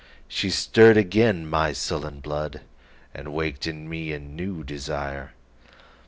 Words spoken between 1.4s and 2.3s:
my sullen